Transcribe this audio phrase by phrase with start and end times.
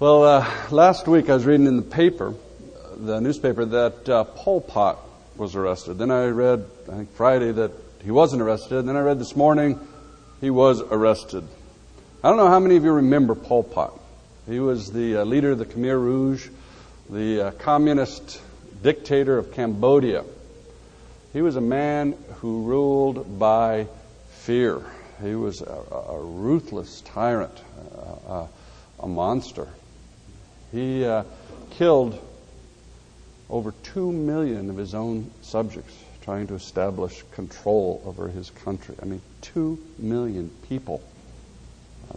[0.00, 2.32] Well, uh, last week I was reading in the paper,
[2.98, 4.96] the newspaper, that uh, Pol Pot
[5.36, 5.98] was arrested.
[5.98, 7.72] Then I read, I think Friday, that
[8.04, 8.86] he wasn't arrested.
[8.86, 9.80] Then I read this morning
[10.40, 11.42] he was arrested.
[12.22, 13.98] I don't know how many of you remember Pol Pot.
[14.46, 16.48] He was the uh, leader of the Khmer Rouge,
[17.10, 18.40] the uh, communist
[18.84, 20.22] dictator of Cambodia.
[21.32, 23.88] He was a man who ruled by
[24.30, 24.80] fear.
[25.24, 27.60] He was a, a ruthless tyrant,
[28.28, 28.46] a,
[29.00, 29.66] a monster.
[30.72, 31.24] He uh,
[31.70, 32.18] killed
[33.48, 38.94] over two million of his own subjects trying to establish control over his country.
[39.00, 41.02] I mean, two million people.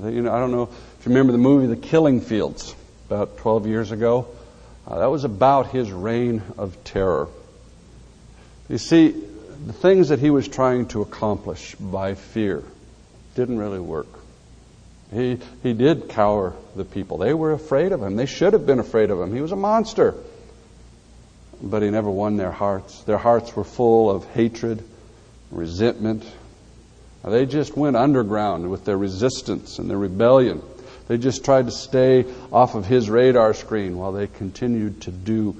[0.03, 2.75] You know, I don't know if you remember the movie The Killing Fields
[3.07, 4.27] about 12 years ago.
[4.85, 7.29] Uh, that was about his reign of terror.
[8.67, 12.63] You see, the things that he was trying to accomplish by fear
[13.35, 14.07] didn't really work.
[15.13, 17.17] He, he did cower the people.
[17.17, 18.15] They were afraid of him.
[18.15, 19.33] They should have been afraid of him.
[19.33, 20.15] He was a monster.
[21.61, 23.03] But he never won their hearts.
[23.03, 24.83] Their hearts were full of hatred,
[25.51, 26.25] resentment.
[27.23, 30.61] They just went underground with their resistance and their rebellion.
[31.07, 35.55] They just tried to stay off of his radar screen while they continued to do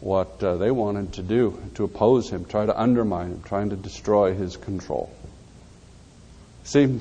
[0.00, 3.76] what uh, they wanted to do, to oppose him, try to undermine him, trying to
[3.76, 5.12] destroy his control.
[6.64, 7.00] See,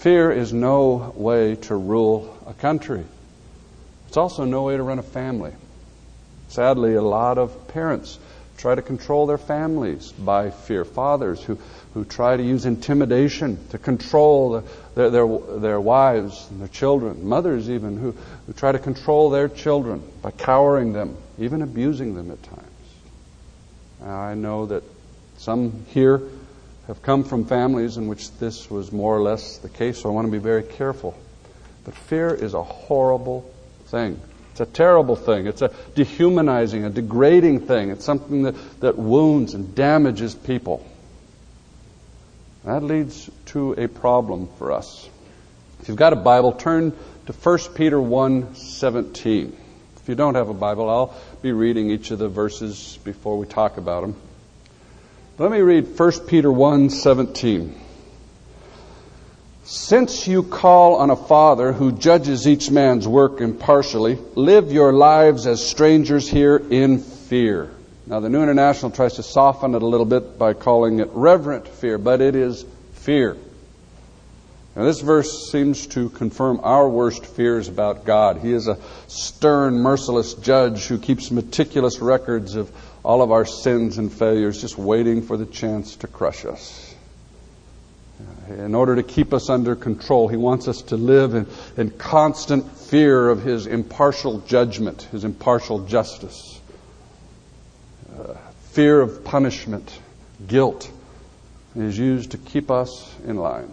[0.00, 3.04] fear is no way to rule a country.
[4.08, 5.52] It's also no way to run a family.
[6.48, 8.18] Sadly, a lot of parents
[8.56, 10.86] try to control their families by fear.
[10.86, 11.58] Fathers who,
[11.92, 17.28] who try to use intimidation to control the, their, their, their wives and their children.
[17.28, 18.12] Mothers, even, who,
[18.46, 22.66] who try to control their children by cowering them, even abusing them at times.
[24.00, 24.82] Now, I know that
[25.36, 26.22] some here
[26.90, 30.12] have come from families in which this was more or less the case, so I
[30.12, 31.16] want to be very careful.
[31.84, 33.48] But fear is a horrible
[33.86, 34.20] thing.
[34.50, 35.46] It's a terrible thing.
[35.46, 37.90] It's a dehumanizing, a degrading thing.
[37.90, 40.84] It's something that, that wounds and damages people.
[42.64, 45.08] That leads to a problem for us.
[45.80, 46.92] If you've got a Bible, turn
[47.26, 49.56] to 1 Peter 1 17.
[49.96, 53.46] If you don't have a Bible, I'll be reading each of the verses before we
[53.46, 54.16] talk about them.
[55.40, 57.74] Let me read 1 Peter 1 17.
[59.64, 65.46] Since you call on a Father who judges each man's work impartially, live your lives
[65.46, 67.70] as strangers here in fear.
[68.06, 71.66] Now, the New International tries to soften it a little bit by calling it reverent
[71.66, 73.34] fear, but it is fear.
[74.76, 78.40] Now, this verse seems to confirm our worst fears about God.
[78.42, 78.76] He is a
[79.06, 82.70] stern, merciless judge who keeps meticulous records of
[83.02, 86.94] all of our sins and failures, just waiting for the chance to crush us.
[88.48, 91.46] In order to keep us under control, He wants us to live in,
[91.76, 96.60] in constant fear of His impartial judgment, His impartial justice,
[98.18, 98.34] uh,
[98.72, 99.98] fear of punishment,
[100.46, 100.90] guilt
[101.76, 103.70] is used to keep us in line.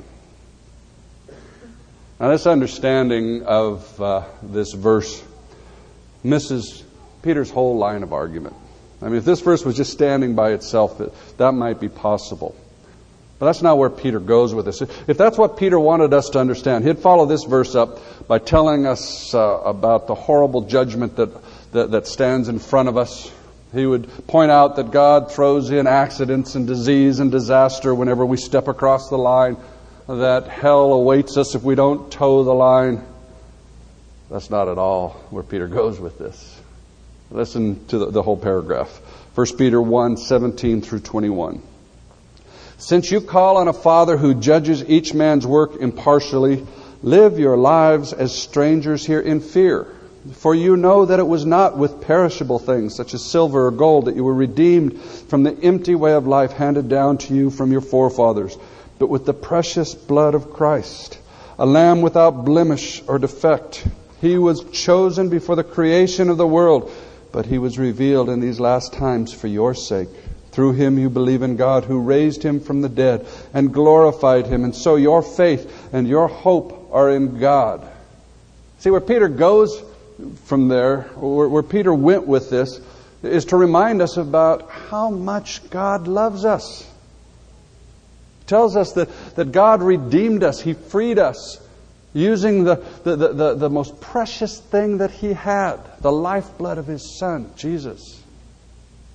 [2.19, 5.23] Now, this understanding of uh, this verse
[6.23, 6.83] misses
[7.21, 8.55] Peter's whole line of argument.
[9.01, 12.55] I mean, if this verse was just standing by itself, that, that might be possible.
[13.39, 14.81] But that's not where Peter goes with this.
[14.81, 18.87] If that's what Peter wanted us to understand, he'd follow this verse up by telling
[18.87, 21.29] us uh, about the horrible judgment that,
[21.73, 23.31] that, that stands in front of us.
[23.73, 28.37] He would point out that God throws in accidents and disease and disaster whenever we
[28.37, 29.57] step across the line
[30.07, 33.03] that hell awaits us if we don't toe the line.
[34.31, 36.56] That's not at all where Peter goes with this.
[37.31, 38.89] Listen to the, the whole paragraph.
[39.35, 41.61] 1 Peter 1 17 through 21.
[42.77, 46.65] Since you call on a Father who judges each man's work impartially,
[47.01, 49.87] live your lives as strangers here in fear.
[50.33, 54.05] For you know that it was not with perishable things, such as silver or gold,
[54.05, 57.71] that you were redeemed from the empty way of life handed down to you from
[57.71, 58.57] your forefathers
[58.99, 61.19] but with the precious blood of Christ,
[61.59, 63.87] a lamb without blemish or defect.
[64.21, 66.91] He was chosen before the creation of the world,
[67.31, 70.09] but he was revealed in these last times for your sake.
[70.51, 74.63] Through him you believe in God who raised him from the dead and glorified him,
[74.63, 77.87] and so your faith and your hope are in God.
[78.79, 79.81] See, where Peter goes
[80.45, 82.79] from there, where, Peter went with this,
[83.21, 86.87] is to remind us about how much God loves us
[88.47, 91.59] tells us that, that God redeemed us, He freed us
[92.13, 97.17] using the, the, the, the, most precious thing that He had, the lifeblood of His
[97.19, 98.21] Son, Jesus.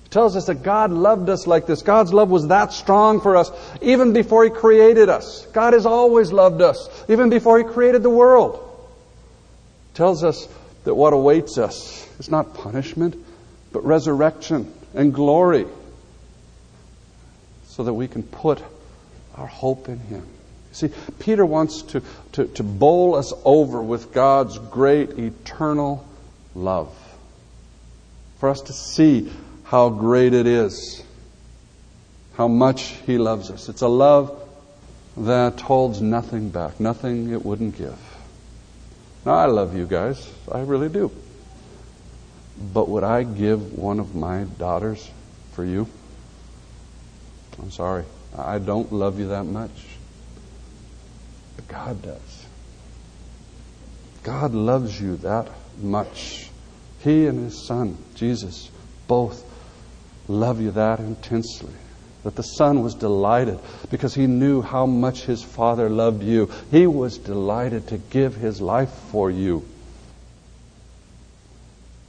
[0.05, 1.81] It tells us that God loved us like this.
[1.81, 3.51] God's love was that strong for us
[3.81, 5.45] even before He created us.
[5.47, 8.55] God has always loved us, even before He created the world.
[9.91, 10.47] It tells us
[10.83, 13.15] that what awaits us is not punishment,
[13.71, 15.65] but resurrection and glory
[17.67, 18.61] so that we can put
[19.35, 20.27] our hope in Him.
[20.73, 20.89] See,
[21.19, 22.01] Peter wants to,
[22.33, 26.05] to, to bowl us over with God's great eternal
[26.55, 26.93] love.
[28.39, 29.31] For us to see
[29.63, 31.03] how great it is,
[32.33, 33.69] how much He loves us.
[33.69, 34.39] It's a love
[35.15, 37.99] that holds nothing back, nothing it wouldn't give.
[39.25, 40.27] Now, I love you guys.
[40.51, 41.11] I really do.
[42.73, 45.09] But would I give one of my daughters
[45.53, 45.87] for you?
[47.61, 48.03] I'm sorry.
[48.37, 49.71] I don't love you that much.
[51.73, 52.45] God does.
[54.21, 55.49] God loves you that
[55.81, 56.49] much.
[56.99, 58.69] He and His Son, Jesus,
[59.07, 59.43] both
[60.27, 61.73] love you that intensely.
[62.23, 63.59] That the Son was delighted
[63.89, 66.51] because He knew how much His Father loved you.
[66.69, 69.65] He was delighted to give His life for you.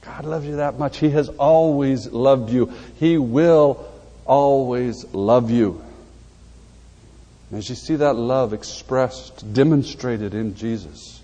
[0.01, 0.99] God loves you that much.
[0.99, 2.71] He has always loved you.
[2.97, 3.83] He will
[4.27, 5.84] always love you.
[7.51, 11.21] As you see that love expressed, demonstrated in Jesus,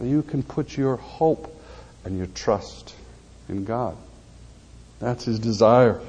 [0.00, 1.54] you can put your hope
[2.04, 2.94] and your trust
[3.48, 3.96] in God.
[5.00, 6.00] That's His desire.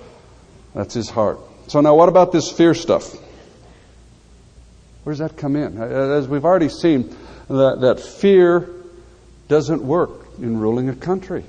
[0.74, 1.40] That's His heart.
[1.68, 3.16] So now what about this fear stuff?
[5.04, 5.82] Where does that come in?
[5.82, 7.16] As we've already seen,
[7.48, 8.70] that, that fear
[9.48, 11.44] doesn't work in ruling a country,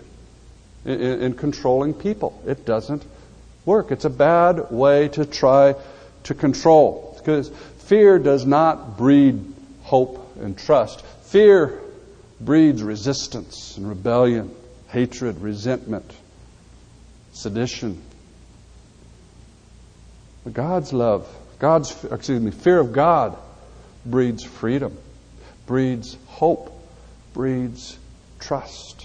[0.85, 2.43] in, in controlling people.
[2.47, 3.05] It doesn't
[3.65, 3.91] work.
[3.91, 5.75] It's a bad way to try
[6.25, 7.16] to control.
[7.27, 9.53] Because fear does not breed
[9.83, 11.05] hope and trust.
[11.25, 11.81] Fear
[12.41, 14.55] breeds resistance and rebellion,
[14.91, 16.09] hatred, resentment,
[17.33, 18.01] sedition.
[20.45, 21.29] But God's love,
[21.59, 23.37] God's excuse me, fear of God
[24.05, 24.97] breeds freedom,
[25.67, 26.81] breeds hope,
[27.35, 27.99] breeds
[28.39, 29.05] trust.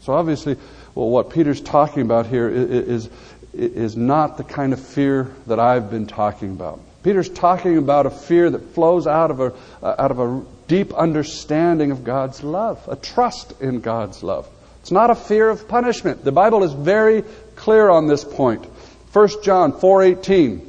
[0.00, 0.56] So obviously,
[0.94, 3.10] well, what Peter's talking about here is, is
[3.96, 6.80] not the kind of fear that I've been talking about.
[7.04, 9.52] Peter's talking about a fear that flows out of a,
[9.82, 14.48] uh, out of a deep understanding of God's love, a trust in God's love.
[14.80, 16.24] It's not a fear of punishment.
[16.24, 17.22] The Bible is very
[17.56, 18.64] clear on this point.
[19.12, 20.60] 1 John 4:18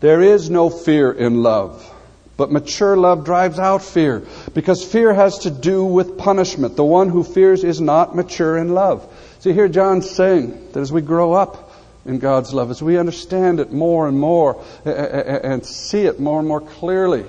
[0.00, 1.90] There is no fear in love,
[2.36, 6.76] but mature love drives out fear, because fear has to do with punishment.
[6.76, 9.06] The one who fears is not mature in love.
[9.40, 11.61] See, here John's saying that as we grow up
[12.04, 16.48] in God's love, as we understand it more and more and see it more and
[16.48, 17.24] more clearly,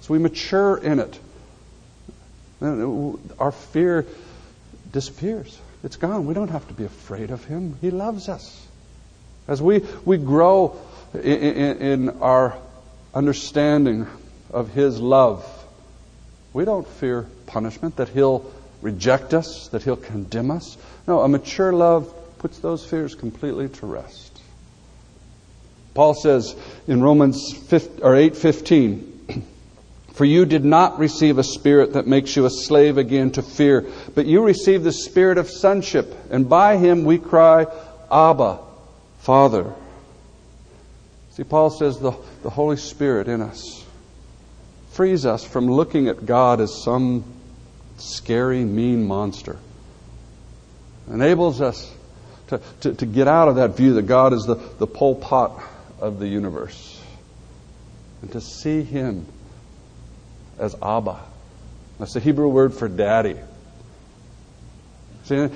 [0.00, 1.18] as we mature in it,
[3.38, 4.06] our fear
[4.92, 5.58] disappears.
[5.82, 6.26] It's gone.
[6.26, 7.76] We don't have to be afraid of Him.
[7.80, 8.66] He loves us.
[9.48, 10.78] As we, we grow
[11.14, 12.56] in, in, our
[13.14, 14.06] understanding
[14.52, 15.46] of His love,
[16.52, 18.50] we don't fear punishment, that He'll
[18.82, 20.76] reject us, that He'll condemn us.
[21.06, 24.40] No, a mature love puts those fears completely to rest.
[25.94, 26.56] Paul says
[26.88, 29.42] in Romans 8:15,
[30.14, 33.86] "For you did not receive a spirit that makes you a slave again to fear,
[34.14, 37.66] but you received the spirit of sonship, and by him we cry,
[38.10, 38.58] Abba,
[39.18, 39.74] Father."
[41.32, 42.12] See, Paul says the,
[42.42, 43.84] the Holy Spirit in us
[44.92, 47.22] frees us from looking at God as some
[47.98, 49.58] scary, mean monster
[51.10, 51.92] enables us
[52.50, 55.62] to, to, to, get out of that view that God is the, the Pol Pot
[56.00, 57.00] of the universe
[58.22, 59.26] and to see Him
[60.58, 61.20] as Abba.
[61.98, 63.36] That's the Hebrew word for daddy.
[65.24, 65.48] See, uh,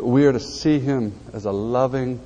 [0.00, 2.20] we are to see Him as a loving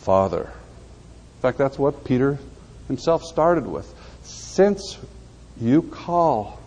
[0.00, 0.42] Father.
[0.42, 2.38] In fact, that's what Peter
[2.86, 3.92] himself started with.
[4.24, 4.98] Since
[5.60, 6.60] you call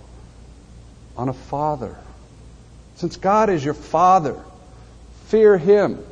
[1.17, 1.97] on a Father,
[2.95, 4.39] since God is your Father,
[5.33, 6.05] Fear Him.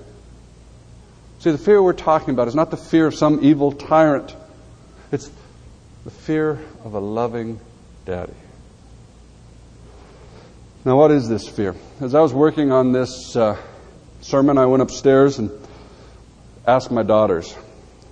[1.41, 4.35] See, the fear we're talking about is not the fear of some evil tyrant,
[5.11, 5.31] it's
[6.03, 7.59] the fear of a loving
[8.05, 8.35] daddy.
[10.85, 11.75] Now, what is this fear?
[11.99, 13.57] As I was working on this uh,
[14.21, 15.49] sermon, I went upstairs and
[16.67, 17.57] asked my daughters,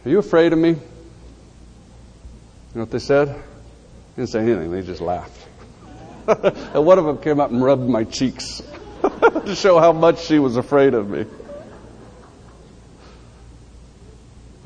[0.06, 0.70] Are you afraid of me?
[0.70, 0.76] You
[2.74, 3.28] know what they said?
[3.28, 5.46] They didn't say anything, they just laughed.
[6.28, 8.64] and one of them came up and rubbed my cheeks.
[9.46, 11.28] to show how much she was afraid of me.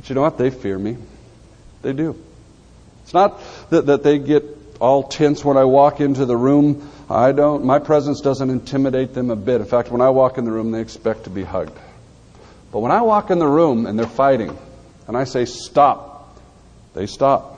[0.03, 0.38] But you know what?
[0.38, 0.98] They fear me.
[1.81, 2.22] They do.
[3.03, 4.43] It's not that, that they get
[4.81, 6.91] all tense when I walk into the room.
[7.10, 9.62] I don't, my presence doesn't intimidate them a bit.
[9.62, 11.79] In fact, when I walk in the room, they expect to be hugged.
[12.74, 14.57] But when I walk in the room and they're fighting,
[15.07, 16.38] and I say, stop,
[16.93, 17.57] they stop.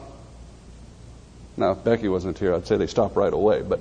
[1.57, 3.79] Now, if Becky wasn't here, I'd say they stop right away, but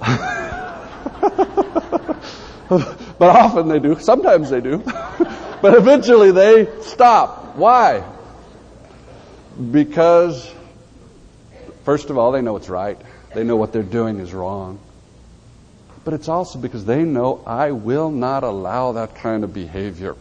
[2.70, 3.98] but often they do.
[3.98, 4.82] Sometimes they do.
[5.62, 7.56] but eventually they stop.
[7.56, 8.04] Why?
[9.70, 10.52] Because,
[11.84, 13.00] first of all, they know it's right.
[13.32, 14.80] They know what they're doing is wrong.
[16.04, 20.16] But it's also because they know I will not allow that kind of behavior.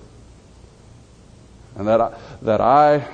[1.75, 3.07] And that I, that I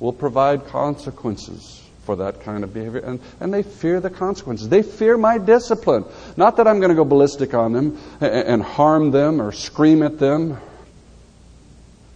[0.00, 3.00] will provide consequences for that kind of behavior.
[3.00, 4.70] And, and they fear the consequences.
[4.70, 6.06] They fear my discipline.
[6.38, 10.02] Not that I'm going to go ballistic on them and, and harm them or scream
[10.02, 10.58] at them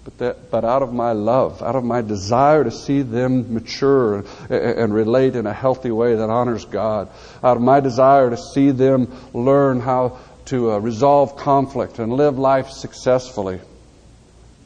[0.05, 4.17] but, that, but out of my love, out of my desire to see them mature
[4.17, 7.09] and, and relate in a healthy way that honors God,
[7.43, 12.39] out of my desire to see them learn how to uh, resolve conflict and live
[12.39, 13.61] life successfully,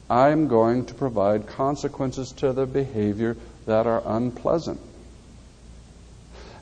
[0.09, 4.79] I'm going to provide consequences to their behavior that are unpleasant.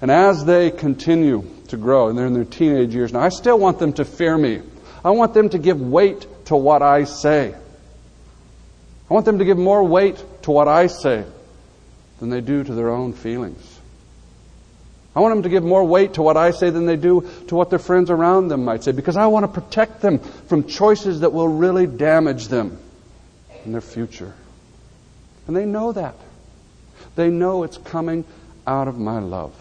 [0.01, 3.57] And as they continue to grow, and they're in their teenage years now, I still
[3.57, 4.61] want them to fear me.
[5.03, 7.55] I want them to give weight to what I say.
[9.09, 11.25] I want them to give more weight to what I say
[12.19, 13.79] than they do to their own feelings.
[15.15, 17.55] I want them to give more weight to what I say than they do to
[17.55, 21.21] what their friends around them might say because I want to protect them from choices
[21.21, 22.77] that will really damage them
[23.63, 24.33] in their future.
[25.47, 26.15] And they know that.
[27.15, 28.25] They know it's coming
[28.67, 29.53] out of my love.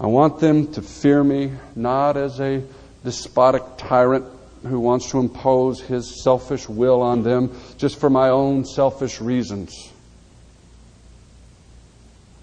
[0.00, 2.64] I want them to fear me not as a
[3.04, 4.26] despotic tyrant
[4.64, 9.92] who wants to impose his selfish will on them just for my own selfish reasons.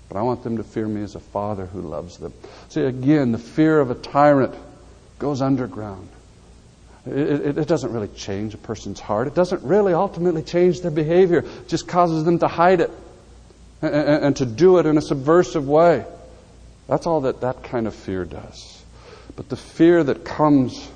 [0.09, 2.33] But I want them to fear me as a father who loves them.
[2.69, 4.55] See, again, the fear of a tyrant
[5.19, 6.09] goes underground.
[7.05, 9.27] It, it, it, doesn't really change a person's heart.
[9.27, 11.39] It doesn't really ultimately change their behavior.
[11.39, 12.91] It just causes them to hide it
[13.81, 16.05] and, and, and to do it in a subversive way.
[16.87, 18.83] That's all that that kind of fear does.
[19.35, 20.89] But the fear that comes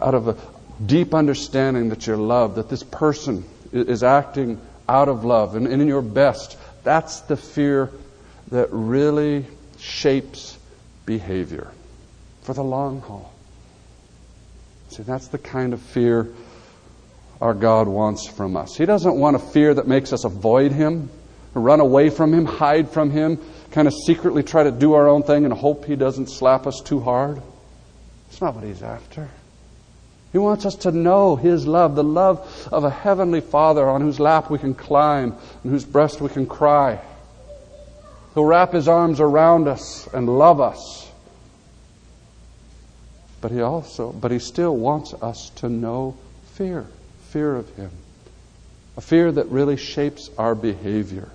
[0.00, 0.36] out of a,
[0.84, 5.86] deep understanding that you're loved, that this person is acting out of love and in
[5.86, 6.56] your best.
[6.82, 7.90] That's the fear
[8.50, 9.46] that really
[9.78, 10.58] shapes
[11.06, 11.70] behavior
[12.42, 13.32] for the long haul.
[14.90, 16.30] See, that's the kind of fear
[17.40, 18.76] our God wants from us.
[18.76, 21.10] He doesn't want a fear that makes us avoid Him,
[21.52, 23.38] run away from Him, hide from Him,
[23.70, 26.80] kind of secretly try to do our own thing and hope He doesn't slap us
[26.80, 27.42] too hard.
[28.28, 29.28] It's not what He's after.
[30.34, 34.18] He wants us to know His love, the love of a heavenly Father on whose
[34.18, 37.00] lap we can climb and whose breast we can cry.
[38.34, 41.08] He'll wrap His arms around us and love us.
[43.40, 46.16] But He also, but He still wants us to know
[46.54, 46.84] fear,
[47.28, 47.92] fear of Him.
[48.96, 51.28] A fear that really shapes our behavior.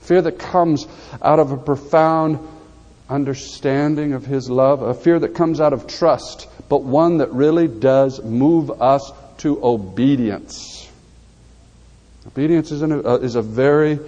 [0.00, 0.88] Fear that comes
[1.22, 2.40] out of a profound
[3.08, 7.68] understanding of His love, a fear that comes out of trust but one that really
[7.68, 10.90] does move us to obedience.
[12.26, 13.98] Obedience is, an, uh, is a very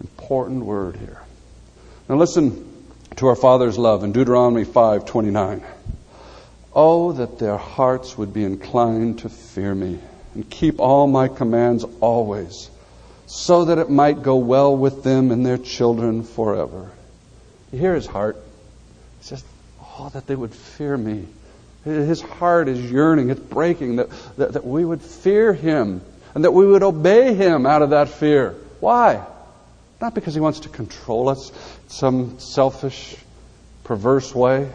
[0.00, 1.22] important word here.
[2.08, 2.70] Now listen
[3.16, 5.62] to our Father's love in Deuteronomy 5:29.
[6.74, 10.00] Oh, that their hearts would be inclined to fear me
[10.34, 12.68] and keep all my commands always,
[13.26, 16.90] so that it might go well with them and their children forever.
[17.72, 18.36] You hear his heart.
[19.20, 19.44] He says,
[19.80, 21.26] Oh, that they would fear me
[21.84, 26.00] his heart is yearning, it's breaking, that, that, that we would fear him
[26.34, 28.54] and that we would obey him out of that fear.
[28.80, 29.24] Why?
[30.00, 31.52] Not because he wants to control us
[31.88, 33.16] some selfish,
[33.84, 34.70] perverse way.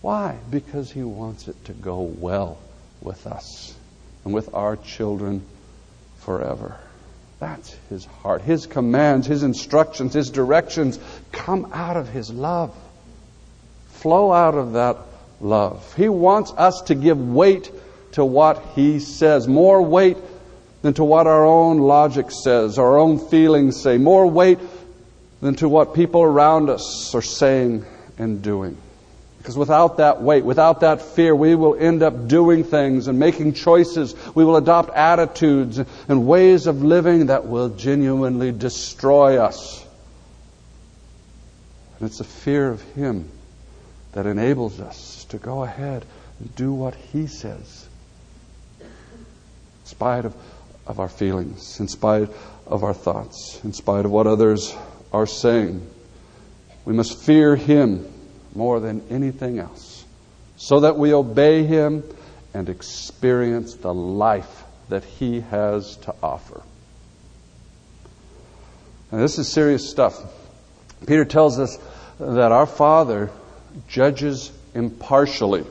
[0.00, 0.36] Why?
[0.50, 2.58] Because he wants it to go well
[3.00, 3.74] with us
[4.24, 5.44] and with our children
[6.20, 6.76] forever.
[7.40, 8.42] That's his heart.
[8.42, 10.98] His commands, his instructions, his directions
[11.32, 12.74] come out of his love,
[13.88, 14.96] flow out of that
[15.42, 15.94] love.
[15.96, 17.70] He wants us to give weight
[18.12, 20.16] to what He says, more weight
[20.82, 24.58] than to what our own logic says, our own feelings say, more weight
[25.40, 27.84] than to what people around us are saying
[28.18, 28.76] and doing.
[29.38, 33.54] Because without that weight, without that fear, we will end up doing things and making
[33.54, 34.14] choices.
[34.36, 39.84] We will adopt attitudes and ways of living that will genuinely destroy us.
[41.98, 43.28] And it's the fear of Him
[44.12, 46.04] that enables us to go ahead
[46.38, 47.88] and do what He says.
[48.80, 48.86] In
[49.84, 50.34] spite of,
[50.86, 52.28] of our feelings, in spite
[52.66, 54.74] of our thoughts, in spite of what others
[55.12, 55.86] are saying.
[56.84, 58.06] We must fear Him
[58.54, 60.04] more than anything else
[60.56, 62.04] so that we obey Him
[62.54, 66.62] and experience the life that He has to offer.
[69.10, 70.18] And this is serious stuff.
[71.06, 71.78] Peter tells us
[72.18, 73.30] that our Father
[73.88, 75.64] judges impartially.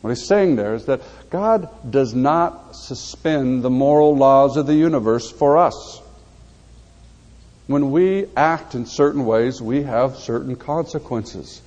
[0.00, 4.74] What he's saying there is that God does not suspend the moral laws of the
[4.74, 6.00] universe for us.
[7.66, 11.60] When we act in certain ways, we have certain consequences.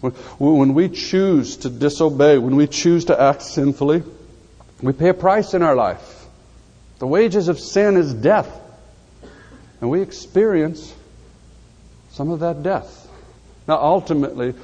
[0.00, 4.02] When we choose to disobey, when we choose to act sinfully,
[4.82, 6.26] we pay a price in our life.
[6.98, 8.48] The wages of sin is death.
[9.80, 10.94] And we experience
[12.10, 13.08] some of that death.
[13.66, 14.54] Now, ultimately,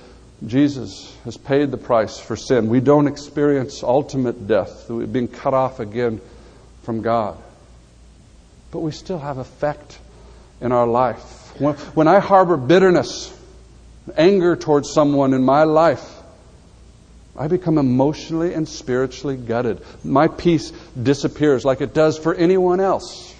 [0.46, 2.68] Jesus has paid the price for sin.
[2.68, 6.20] We don't experience ultimate death, we're being cut off again
[6.82, 7.38] from God.
[8.70, 9.98] But we still have effect
[10.60, 11.60] in our life.
[11.60, 13.32] When, when I harbor bitterness,
[14.16, 16.04] anger towards someone in my life,
[17.36, 19.82] I become emotionally and spiritually gutted.
[20.04, 23.33] My peace disappears like it does for anyone else.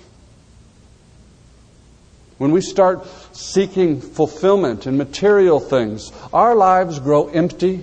[2.44, 7.82] When we start seeking fulfillment in material things, our lives grow empty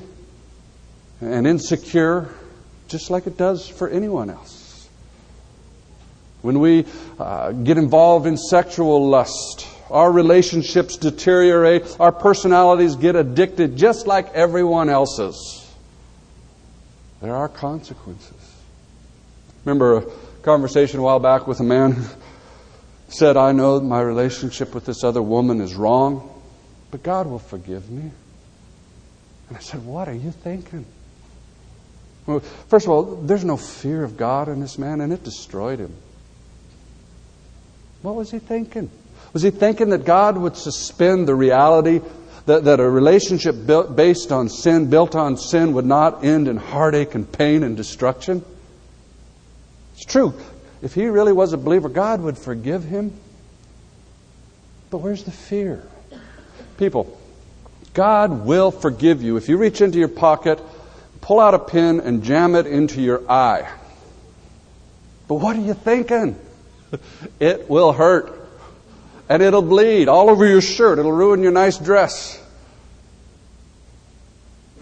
[1.20, 2.30] and insecure,
[2.88, 4.88] just like it does for anyone else.
[6.44, 6.86] When we
[7.18, 14.32] uh, get involved in sexual lust, our relationships deteriorate, our personalities get addicted just like
[14.36, 15.74] everyone else's.
[17.20, 18.62] There are consequences.
[19.65, 20.03] Remember a
[20.44, 22.06] conversation a while back with a man
[23.12, 26.41] said, I know my relationship with this other woman is wrong,
[26.89, 28.12] but God will forgive me.
[29.50, 30.86] And I said, What are you thinking?
[32.25, 35.80] Well, first of all, there's no fear of God in this man, and it destroyed
[35.80, 35.94] him.
[38.01, 38.89] What was he thinking?
[39.34, 42.01] Was he thinking that God would suspend the reality
[42.46, 46.58] that, that a relationship built, based on sin, built on sin, would not end in
[46.58, 48.44] heartache and pain and destruction?
[49.94, 50.34] It's true
[50.82, 53.14] if he really was a believer, God would forgive him.
[54.90, 55.84] But where's the fear?
[56.78, 57.20] People,
[57.94, 59.38] God will forgive you.
[59.38, 60.60] If you reach into your pocket,
[61.22, 63.72] pull out a pin, and jam it into your eye.
[65.28, 66.38] But what are you thinking?
[67.39, 68.38] It will hurt.
[69.30, 71.00] And it'll bleed all over your shirt.
[71.00, 72.38] It'll ruin your nice dress.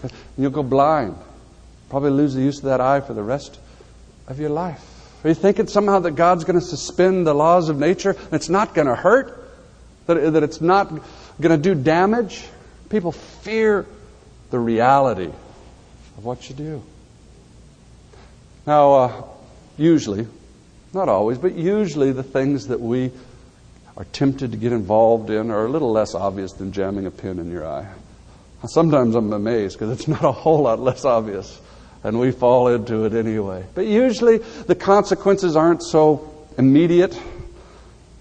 [0.02, 1.14] And you'll go blind.
[1.88, 3.60] Probably lose the use of that eye for the rest
[4.26, 4.89] of your life.
[5.22, 8.48] Are you thinking somehow that God's going to suspend the laws of nature and it's
[8.48, 9.36] not going to hurt?
[10.06, 10.88] That, that it's not
[11.40, 12.46] going to do damage?
[12.88, 13.86] People fear
[14.50, 15.30] the reality
[16.16, 16.82] of what you do.
[18.66, 19.22] Now, uh,
[19.76, 20.26] usually,
[20.92, 23.10] not always, but usually the things that we
[23.96, 27.38] are tempted to get involved in are a little less obvious than jamming a pin
[27.38, 27.86] in your eye.
[28.66, 31.60] Sometimes I'm amazed because it's not a whole lot less obvious
[32.02, 33.64] and we fall into it anyway.
[33.74, 37.20] But usually the consequences aren't so immediate.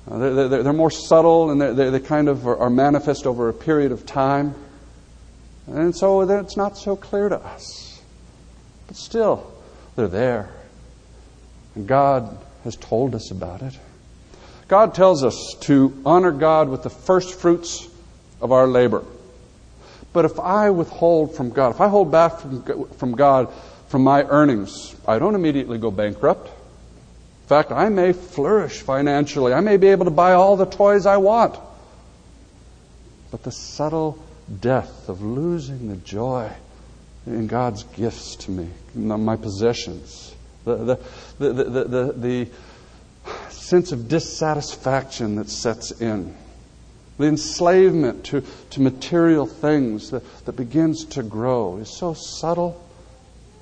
[0.10, 3.50] Uh, they're, they're, they're, more subtle and they they kind of are, are manifest over
[3.50, 4.56] a period of time.
[5.68, 8.02] And so it's not so clear to us.
[8.88, 9.52] But still,
[9.96, 10.50] they're there.
[11.76, 13.78] And God has told us about it.
[14.68, 17.88] God tells us to honor God with the first fruits
[18.42, 19.04] of our labor.
[20.12, 23.50] But if I withhold from God, if I hold back from, from God
[23.90, 26.48] from my earnings, I don't immediately go bankrupt.
[26.48, 29.54] In fact, I may flourish financially.
[29.54, 31.60] I may be able to buy all the toys I want.
[33.32, 34.24] But the subtle
[34.62, 36.52] death of losing the joy
[37.26, 40.34] in God's gifts to me, my possessions,
[40.66, 41.00] the, the,
[41.40, 42.48] the, the, the,
[43.50, 46.36] sense of dissatisfaction that sets in
[47.20, 52.82] the enslavement to, to material things that, that begins to grow is so subtle,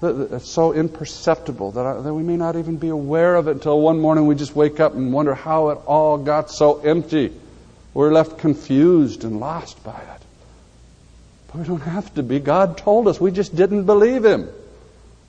[0.01, 3.81] it's so imperceptible that, I, that we may not even be aware of it until
[3.81, 7.33] one morning we just wake up and wonder how it all got so empty.
[7.93, 10.21] We're left confused and lost by it.
[11.47, 12.39] But we don't have to be.
[12.39, 13.19] God told us.
[13.19, 14.49] We just didn't believe Him.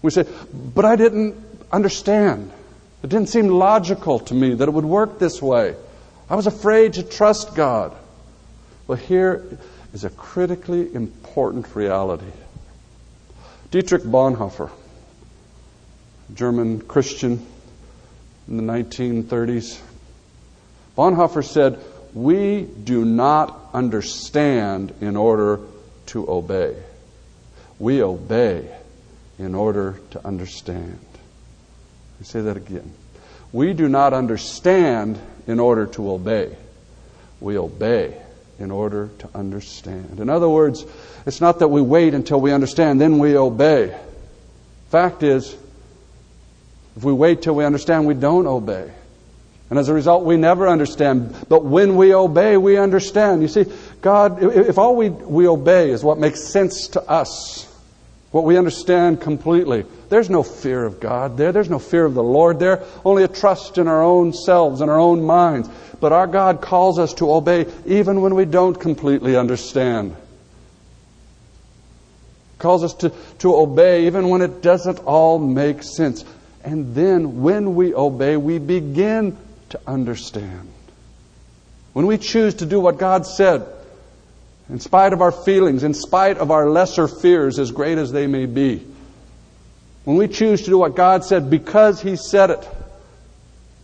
[0.02, 1.36] We say, but I didn't
[1.72, 2.52] understand.
[3.02, 5.76] It didn't seem logical to me that it would work this way.
[6.28, 7.96] I was afraid to trust God.
[8.86, 9.58] Well, here
[9.94, 12.26] is a critically important reality.
[13.70, 14.70] Dietrich Bonhoeffer,
[16.34, 17.44] German Christian
[18.46, 19.78] in the 1930s,
[20.96, 21.78] Bonhoeffer said,
[22.14, 25.60] We do not understand in order
[26.06, 26.76] to obey.
[27.78, 28.70] We obey
[29.38, 30.98] in order to understand.
[32.20, 32.92] I say that again.
[33.52, 36.56] We do not understand in order to obey.
[37.40, 38.16] We obey
[38.58, 40.18] in order to understand.
[40.18, 40.84] In other words,
[41.26, 43.96] it's not that we wait until we understand, then we obey.
[44.90, 45.56] Fact is,
[46.96, 48.90] if we wait till we understand, we don't obey.
[49.70, 51.34] And as a result, we never understand.
[51.48, 53.42] But when we obey, we understand.
[53.42, 53.66] You see,
[54.00, 57.67] God, if all we, we obey is what makes sense to us,
[58.38, 61.50] what we understand completely, there's no fear of God there.
[61.50, 62.84] There's no fear of the Lord there.
[63.04, 65.68] Only a trust in our own selves and our own minds.
[65.98, 70.14] But our God calls us to obey even when we don't completely understand.
[72.60, 76.24] Calls us to, to obey even when it doesn't all make sense.
[76.62, 79.36] And then when we obey, we begin
[79.70, 80.70] to understand.
[81.92, 83.66] When we choose to do what God said,
[84.68, 88.26] in spite of our feelings, in spite of our lesser fears, as great as they
[88.26, 88.84] may be,
[90.04, 92.68] when we choose to do what God said because He said it,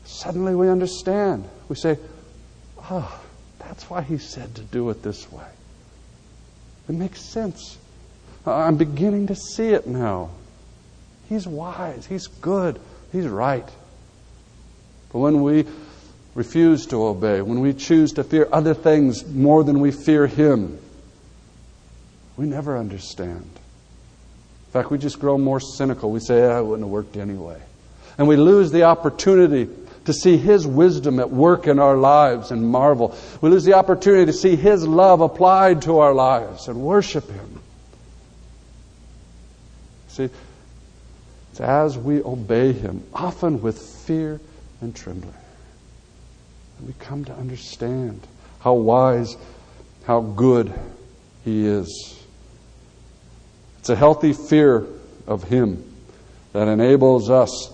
[0.05, 1.49] suddenly we understand.
[1.68, 1.99] We say,
[2.90, 3.20] oh,
[3.59, 5.47] that's why He said to do it this way.
[6.88, 7.79] It makes sense.
[8.47, 10.31] Uh, I'm beginning to see it now.
[11.29, 12.79] He's wise, He's good,
[13.11, 13.68] He's right.
[15.12, 15.64] But when we
[16.35, 20.79] refuse to obey, when we choose to fear other things more than we fear Him,
[22.37, 23.49] we never understand.
[24.66, 26.11] In fact, we just grow more cynical.
[26.11, 27.61] We say, ah, it wouldn't have worked anyway.
[28.18, 29.68] And we lose the opportunity
[30.07, 33.16] to see His wisdom at work in our lives and marvel.
[33.40, 37.61] We lose the opportunity to see His love applied to our lives and worship Him.
[40.09, 40.29] See,
[41.53, 44.40] it's as we obey Him, often with fear
[44.81, 45.35] and trembling,
[46.87, 48.20] we come to understand
[48.61, 49.37] how wise,
[50.05, 50.73] how good
[51.44, 52.23] He is.
[53.79, 54.87] It's a healthy fear
[55.27, 55.85] of Him
[56.53, 57.73] that enables us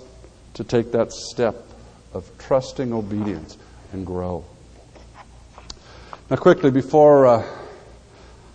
[0.54, 1.56] to take that step
[2.12, 3.56] of trusting obedience
[3.92, 4.44] and grow.
[6.28, 7.46] Now, quickly, before uh,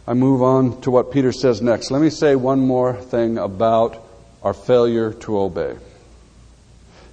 [0.07, 4.01] I move on to what Peter says next, let me say one more thing about
[4.43, 5.75] our failure to obey.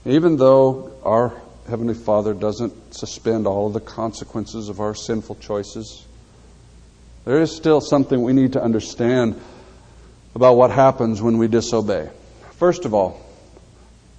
[0.04, 6.06] Even though our Heavenly Father doesn't suspend all of the consequences of our sinful choices,
[7.24, 9.40] there is still something we need to understand
[10.34, 12.10] about what happens when we disobey.
[12.52, 13.20] First of all,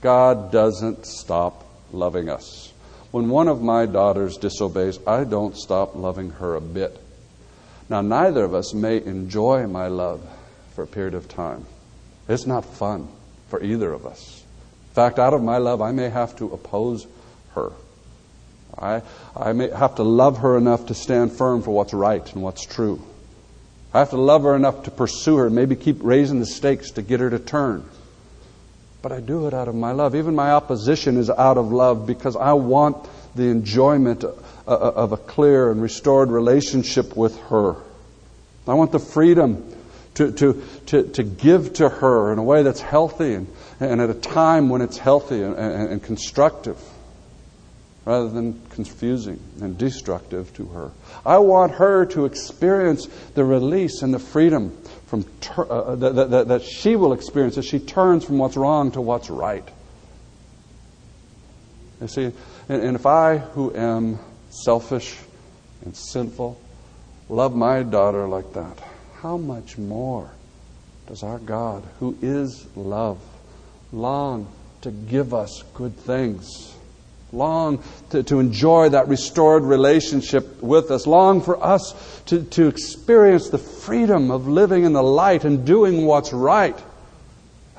[0.01, 2.71] God doesn't stop loving us.
[3.11, 6.99] When one of my daughters disobeys, I don't stop loving her a bit.
[7.89, 10.21] Now, neither of us may enjoy my love
[10.73, 11.65] for a period of time.
[12.27, 13.07] It's not fun
[13.49, 14.43] for either of us.
[14.89, 17.05] In fact, out of my love, I may have to oppose
[17.55, 17.71] her.
[18.77, 19.01] I,
[19.35, 22.65] I may have to love her enough to stand firm for what's right and what's
[22.65, 23.01] true.
[23.93, 27.01] I have to love her enough to pursue her, maybe keep raising the stakes to
[27.01, 27.85] get her to turn.
[29.01, 30.15] But I do it out of my love.
[30.15, 34.31] Even my opposition is out of love because I want the enjoyment uh,
[34.65, 37.75] uh, of a clear and restored relationship with her.
[38.67, 39.75] I want the freedom
[40.15, 43.47] to, to, to, to give to her in a way that's healthy and,
[43.79, 46.77] and at a time when it's healthy and, and, and constructive
[48.05, 50.91] rather than confusing and destructive to her.
[51.25, 56.29] I want her to experience the release and the freedom from ter- uh, uh that,
[56.29, 59.67] that, that she will experience as she turns from what's wrong to what's right.
[62.01, 62.31] You see,
[62.67, 65.17] and, and if I, who am selfish
[65.85, 66.59] and sinful,
[67.29, 68.77] love my daughter like that,
[69.21, 70.29] how much more
[71.07, 73.19] does our God, who is love,
[73.93, 74.47] long
[74.81, 76.72] to give us good things?
[77.33, 81.07] Long to, to enjoy that restored relationship with us.
[81.07, 86.05] Long for us to, to experience the freedom of living in the light and doing
[86.05, 86.79] what's right.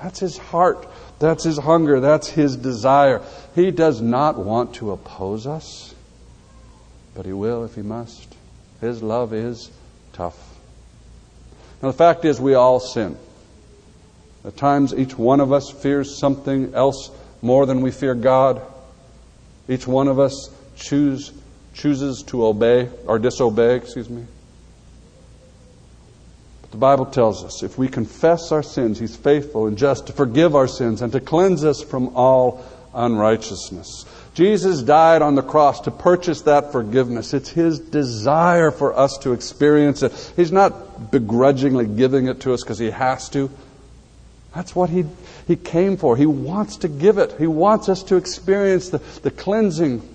[0.03, 0.89] That's his heart.
[1.21, 2.01] That's his hunger.
[2.01, 3.23] That's his desire.
[3.55, 5.95] He does not want to oppose us,
[7.15, 8.35] but he will if he must.
[8.81, 9.71] His love is
[10.13, 10.37] tough.
[11.81, 13.17] Now, the fact is, we all sin.
[14.45, 18.61] At times, each one of us fears something else more than we fear God.
[19.69, 21.33] Each one of us choose,
[21.73, 24.27] chooses to obey or disobey, excuse me.
[26.63, 30.13] But the Bible tells us if we confess our sins, He's faithful and just to
[30.13, 34.05] forgive our sins and to cleanse us from all unrighteousness.
[34.35, 37.33] Jesus died on the cross to purchase that forgiveness.
[37.33, 40.33] It's His desire for us to experience it.
[40.37, 43.51] He's not begrudgingly giving it to us because He has to.
[44.55, 45.05] That's what he,
[45.47, 46.17] he came for.
[46.17, 47.35] He wants to give it.
[47.39, 50.09] He wants us to experience the, the cleansing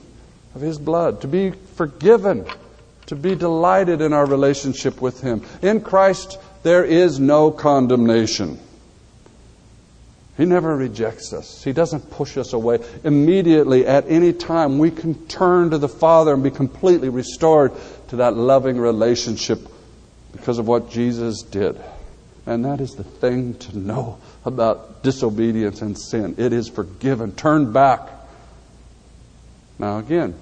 [0.56, 2.46] of His blood, to be forgiven,
[3.08, 5.46] to be delighted in our relationship with Him.
[5.62, 8.60] In Christ, there is no condemnation.
[10.38, 11.64] He never rejects us.
[11.64, 12.80] He doesn't push us away.
[13.04, 17.74] Immediately, at any time, we can turn to the Father and be completely restored
[18.08, 19.60] to that loving relationship
[20.32, 21.78] because of what Jesus did.
[22.46, 24.18] And that is the thing to know
[24.50, 26.36] about disobedience and sin.
[26.38, 27.32] It is forgiven.
[27.32, 28.02] Turn back.
[29.78, 30.36] Now, again,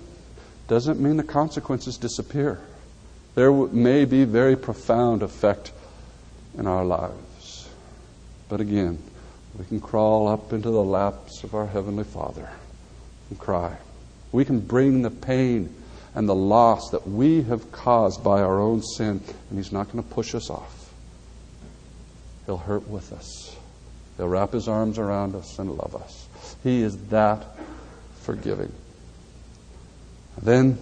[0.68, 2.60] doesn't mean the consequences disappear.
[3.36, 5.72] there may be very profound effect
[6.58, 7.70] in our lives.
[8.50, 8.98] But again,
[9.60, 12.50] we can crawl up into the laps of our Heavenly Father
[13.30, 13.78] and cry.
[14.32, 15.74] We can bring the pain
[16.16, 20.04] and the loss that we have caused by our own sin, and He's not going
[20.04, 20.92] to push us off.
[22.46, 23.56] He'll hurt with us.
[24.18, 26.28] He'll wrap His arms around us and love us.
[26.64, 27.46] He is that
[28.22, 28.72] forgiving.
[30.42, 30.78] Then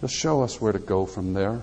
[0.00, 1.60] He'll show us where to go from there.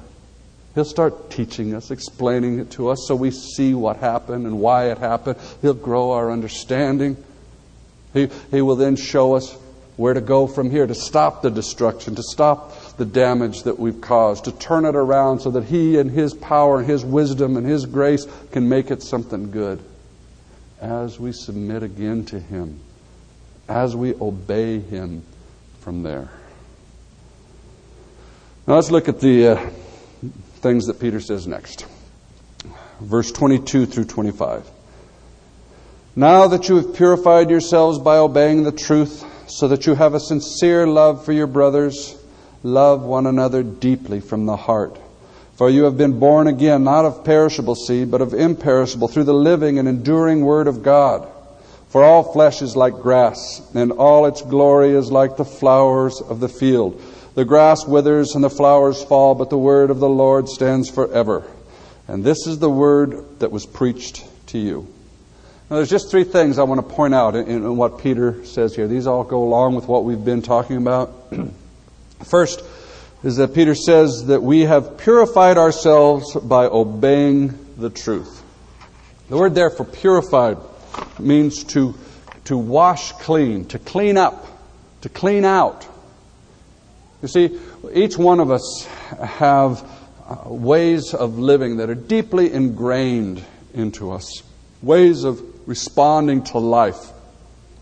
[0.74, 4.92] He'll start teaching us, explaining it to us so we see what happened and why
[4.92, 5.38] it happened.
[5.62, 7.16] He'll grow our understanding.
[8.14, 9.58] He, he will then show us
[9.96, 14.02] where to go from here to stop the destruction, to stop the damage that we've
[14.02, 17.66] caused, to turn it around so that He and His power and His wisdom and
[17.66, 19.82] His grace can make it something good.
[20.86, 22.80] As we submit again to Him,
[23.68, 25.24] as we obey Him
[25.80, 26.30] from there.
[28.68, 29.70] Now let's look at the uh,
[30.58, 31.88] things that Peter says next.
[33.02, 34.70] Verse 22 through 25.
[36.16, 40.20] Now that you have purified yourselves by obeying the truth, so that you have a
[40.20, 42.16] sincere love for your brothers,
[42.62, 45.00] love one another deeply from the heart.
[45.56, 49.34] For you have been born again, not of perishable seed, but of imperishable, through the
[49.34, 51.28] living and enduring Word of God.
[51.90, 56.42] For all flesh is like grass, and all its glory is like the flowers of
[56.42, 57.02] the field.
[57.36, 61.44] The grass withers and the flowers fall, but the word of the Lord stands forever.
[62.08, 64.88] And this is the word that was preached to you.
[65.70, 68.76] Now, there's just three things I want to point out in, in what Peter says
[68.76, 68.88] here.
[68.88, 71.14] These all go along with what we've been talking about.
[72.26, 72.62] First
[73.26, 78.44] is that Peter says that we have purified ourselves by obeying the truth.
[79.30, 80.60] The word there for purified
[81.18, 81.96] means to,
[82.44, 84.46] to wash clean, to clean up,
[85.02, 85.88] to clean out.
[87.24, 87.60] You see,
[87.96, 88.88] each one of us
[89.20, 89.84] have
[90.28, 94.44] uh, ways of living that are deeply ingrained into us,
[94.84, 97.12] ways of responding to life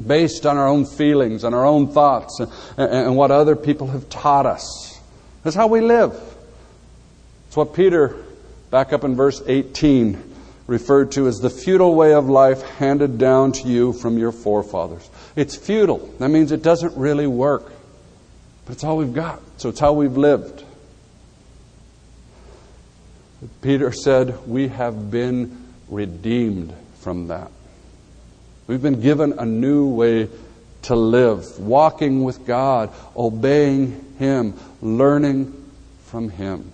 [0.08, 4.08] based on our own feelings and our own thoughts and, and what other people have
[4.08, 4.93] taught us.
[5.44, 6.20] That's how we live.
[7.48, 8.16] It's what Peter,
[8.72, 10.32] back up in verse 18,
[10.68, 15.10] referred to as the futile way of life handed down to you from your forefathers.
[15.36, 15.98] It's futile.
[16.20, 17.72] That means it doesn't really work.
[18.66, 19.42] But it's all we've got.
[19.58, 20.64] So it's how we've lived.
[23.62, 27.52] Peter said, We have been redeemed from that.
[28.68, 30.30] We've been given a new way
[30.84, 35.54] to live, walking with God, obeying Him, learning
[36.06, 36.72] from Him.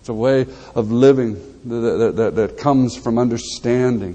[0.00, 1.34] It's a way of living
[1.66, 4.12] that, that, that, comes from understanding.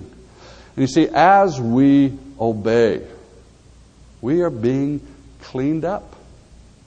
[0.75, 3.05] And you see, as we obey,
[4.19, 5.05] we are being
[5.41, 6.15] cleaned up.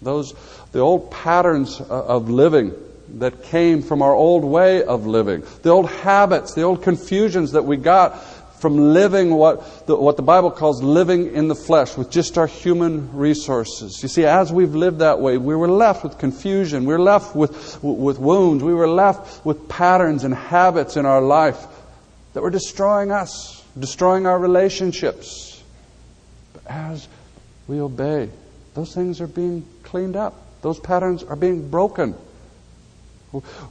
[0.02, 0.34] Those,
[0.72, 2.72] the old patterns of living
[3.18, 7.64] that came from our old way of living, the old habits, the old confusions that
[7.64, 8.22] we got
[8.60, 12.46] from living what the, what the Bible calls living in the flesh with just our
[12.46, 14.02] human resources.
[14.02, 16.84] You see, as we've lived that way, we were left with confusion.
[16.84, 18.62] We were left with, with wounds.
[18.64, 21.64] We were left with patterns and habits in our life
[22.34, 25.62] that were destroying us, destroying our relationships.
[26.52, 27.08] But as
[27.66, 28.28] we obey,
[28.74, 30.34] those things are being cleaned up.
[30.62, 32.14] Those patterns are being broken.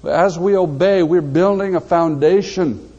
[0.08, 2.94] As we obey, we're building a foundation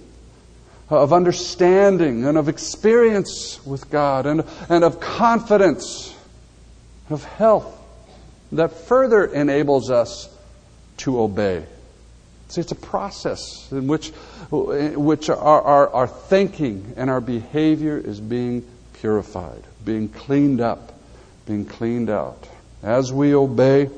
[0.90, 6.14] of understanding and of experience with God and, and of confidence,
[7.10, 7.74] of health
[8.52, 10.28] that further enables us
[10.98, 11.64] to obey.
[12.48, 14.12] See, it's a process in which,
[14.50, 20.98] in which our, our, our thinking and our behavior is being purified, being cleaned up,
[21.46, 22.48] being cleaned out
[22.82, 23.90] as we obey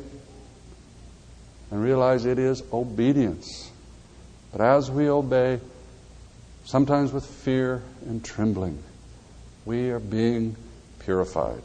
[1.71, 3.71] and realize it is obedience.
[4.51, 5.61] But as we obey,
[6.71, 8.81] sometimes with fear and trembling,
[9.65, 10.55] we are being
[11.01, 11.63] purified.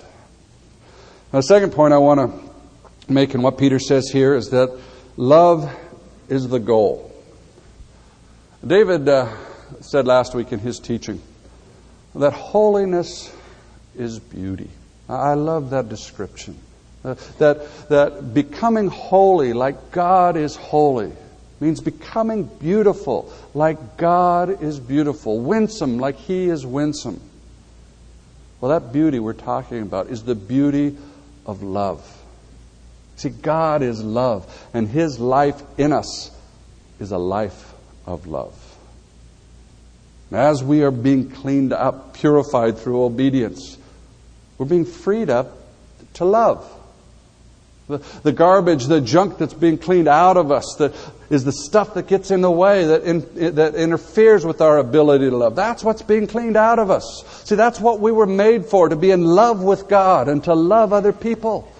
[1.31, 4.75] Now, the second point I want to make in what Peter says here is that
[5.15, 5.71] love
[6.27, 7.13] is the goal.
[8.65, 9.31] David uh,
[9.79, 11.21] said last week in his teaching
[12.15, 13.31] that holiness
[13.95, 14.71] is beauty.
[15.07, 16.57] I love that description.
[17.03, 21.13] Uh, that, that becoming holy like God is holy
[21.59, 27.21] means becoming beautiful like God is beautiful, winsome like He is winsome.
[28.59, 30.97] Well, that beauty we're talking about is the beauty
[31.45, 32.03] of love.
[33.17, 36.31] See, God is love, and His life in us
[36.99, 37.73] is a life
[38.05, 38.53] of love.
[40.31, 43.77] As we are being cleaned up, purified through obedience,
[44.57, 45.57] we're being freed up
[46.15, 46.69] to love.
[47.87, 50.95] The, the garbage, the junk that's being cleaned out of us, that
[51.29, 55.29] is the stuff that gets in the way, that, in, that interferes with our ability
[55.29, 55.55] to love.
[55.55, 57.23] That's what's being cleaned out of us.
[57.45, 60.53] See, that's what we were made for, to be in love with God and to
[60.53, 61.71] love other people.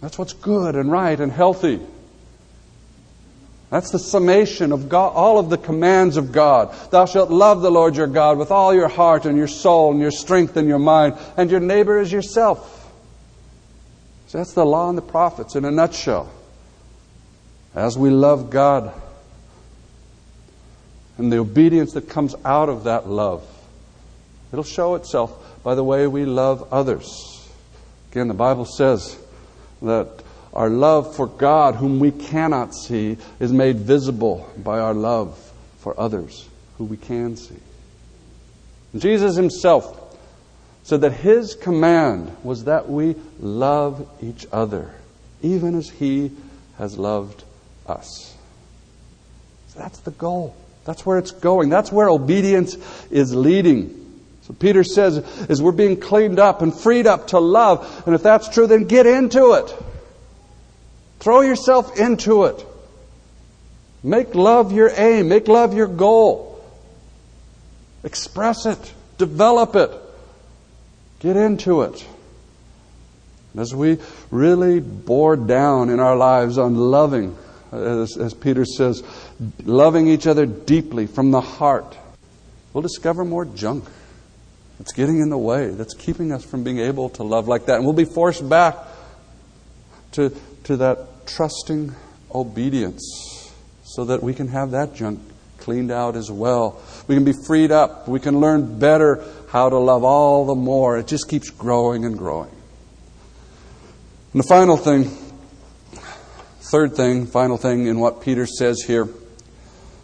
[0.00, 1.80] That's what's good and right and healthy.
[3.70, 6.74] That's the summation of God, all of the commands of God.
[6.90, 10.00] Thou shalt love the Lord your God with all your heart and your soul and
[10.00, 12.90] your strength and your mind, and your neighbor as yourself.
[14.26, 16.32] So that's the law and the prophets in a nutshell.
[17.74, 18.92] As we love God
[21.18, 23.46] and the obedience that comes out of that love,
[24.52, 27.48] it'll show itself by the way we love others.
[28.10, 29.16] Again, the Bible says
[29.82, 35.38] that our love for God, whom we cannot see, is made visible by our love
[35.78, 37.58] for others who we can see.
[38.96, 39.96] Jesus himself
[40.82, 44.92] said that his command was that we love each other,
[45.42, 46.32] even as he
[46.78, 47.44] has loved
[47.90, 48.34] us.
[49.68, 50.56] So that's the goal.
[50.84, 51.68] That's where it's going.
[51.68, 52.76] That's where obedience
[53.10, 53.96] is leading.
[54.42, 58.22] So Peter says, as we're being cleaned up and freed up to love, and if
[58.22, 59.74] that's true, then get into it.
[61.20, 62.64] Throw yourself into it.
[64.02, 65.28] Make love your aim.
[65.28, 66.64] Make love your goal.
[68.02, 68.94] Express it.
[69.18, 69.90] Develop it.
[71.20, 72.06] Get into it.
[73.56, 73.98] As we
[74.30, 77.36] really bore down in our lives on loving,
[77.72, 79.02] as, as Peter says,
[79.64, 81.96] loving each other deeply from the heart,
[82.72, 83.84] we'll discover more junk
[84.78, 87.76] that's getting in the way, that's keeping us from being able to love like that.
[87.76, 88.76] And we'll be forced back
[90.12, 91.94] to, to that trusting
[92.34, 93.52] obedience
[93.84, 95.20] so that we can have that junk
[95.58, 96.80] cleaned out as well.
[97.06, 98.08] We can be freed up.
[98.08, 100.98] We can learn better how to love all the more.
[100.98, 102.50] It just keeps growing and growing.
[104.32, 105.10] And the final thing,
[106.60, 109.08] third thing, final thing in what Peter says here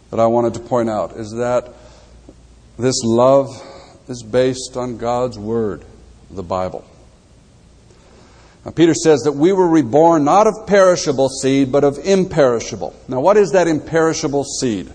[0.09, 1.73] that I wanted to point out is that
[2.77, 3.49] this love
[4.07, 5.83] is based on God's Word,
[6.29, 6.85] the Bible.
[8.65, 12.95] Now, Peter says that we were reborn not of perishable seed, but of imperishable.
[13.07, 14.91] Now, what is that imperishable seed?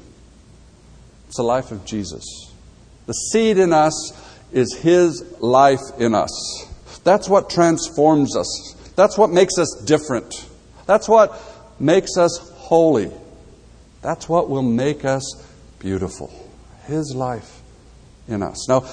[1.28, 2.52] It's the life of Jesus.
[3.06, 4.12] The seed in us
[4.52, 6.68] is His life in us.
[7.04, 8.92] That's what transforms us.
[8.94, 10.46] That's what makes us different.
[10.86, 11.40] That's what
[11.82, 13.10] makes us holy.
[14.00, 15.22] That's what will make us
[15.78, 16.32] beautiful.
[16.86, 17.60] His life
[18.28, 18.68] in us.
[18.68, 18.86] Now,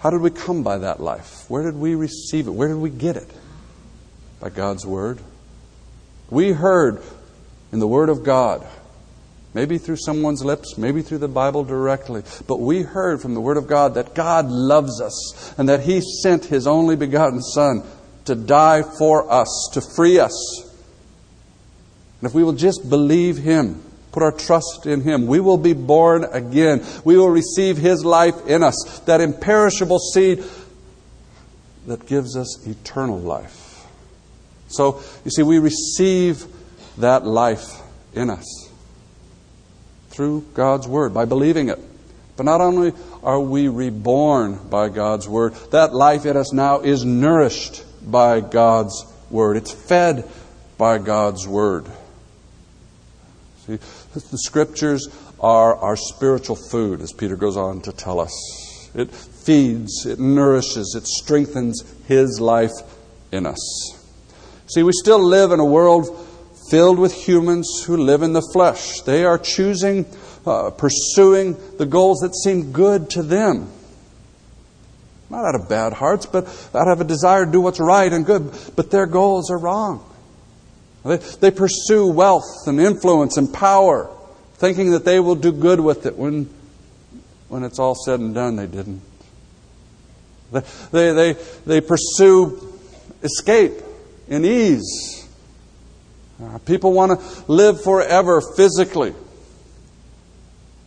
[0.00, 1.44] how did we come by that life?
[1.48, 2.52] Where did we receive it?
[2.52, 3.30] Where did we get it?
[4.40, 5.18] By God's Word.
[6.30, 7.02] We heard
[7.72, 8.66] in the Word of God
[9.52, 12.22] Maybe through someone's lips, maybe through the Bible directly.
[12.46, 16.00] But we heard from the Word of God that God loves us and that He
[16.00, 17.82] sent His only begotten Son
[18.26, 20.69] to die for us, to free us.
[22.20, 25.72] And if we will just believe Him, put our trust in Him, we will be
[25.72, 26.84] born again.
[27.04, 30.44] We will receive His life in us, that imperishable seed
[31.86, 33.86] that gives us eternal life.
[34.68, 36.44] So, you see, we receive
[36.98, 37.80] that life
[38.12, 38.70] in us
[40.10, 41.78] through God's Word, by believing it.
[42.36, 47.04] But not only are we reborn by God's Word, that life in us now is
[47.04, 49.56] nourished by God's Word.
[49.56, 50.28] It's fed
[50.76, 51.86] by God's Word.
[53.78, 58.90] See, the Scriptures are our spiritual food, as Peter goes on to tell us.
[58.94, 62.72] It feeds, it nourishes, it strengthens His life
[63.30, 63.58] in us.
[64.66, 66.26] See, we still live in a world
[66.70, 69.00] filled with humans who live in the flesh.
[69.02, 70.06] They are choosing,
[70.46, 73.70] uh, pursuing the goals that seem good to them.
[75.28, 78.26] Not out of bad hearts, but out of a desire to do what's right and
[78.26, 78.52] good.
[78.74, 80.04] But their goals are wrong.
[81.04, 84.10] They, pursue wealth and influence and power,
[84.54, 86.50] thinking that they will do good with it when,
[87.48, 89.00] when it's all said and done, they didn't.
[90.52, 90.60] They,
[90.90, 91.32] they, they,
[91.64, 92.74] they pursue
[93.22, 93.72] escape
[94.28, 95.20] and ease
[96.42, 99.12] uh, people want to live forever physically.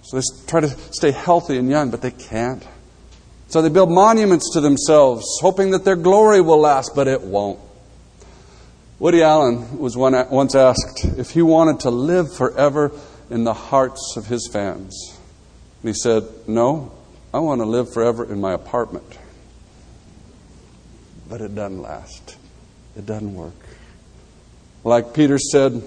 [0.03, 2.65] So they try to stay healthy and young, but they can't.
[3.49, 7.59] So they build monuments to themselves, hoping that their glory will last, but it won't.
[9.03, 12.89] Woody Allen was once asked if he wanted to live forever
[13.29, 15.19] in the hearts of his fans.
[15.81, 16.93] And he said, No,
[17.33, 19.19] I want to live forever in my apartment.
[21.27, 22.37] But it doesn't last,
[22.95, 23.51] it doesn't work.
[24.85, 25.83] Like Peter said,